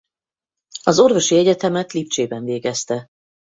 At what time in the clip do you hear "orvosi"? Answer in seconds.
0.99-1.35